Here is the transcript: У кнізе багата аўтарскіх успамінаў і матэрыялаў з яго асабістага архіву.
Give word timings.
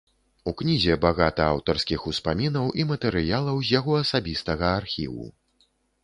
У 0.49 0.51
кнізе 0.59 0.93
багата 1.01 1.41
аўтарскіх 1.55 2.05
успамінаў 2.11 2.71
і 2.83 2.85
матэрыялаў 2.91 3.59
з 3.67 3.75
яго 3.79 3.91
асабістага 4.05 4.71
архіву. 4.79 5.29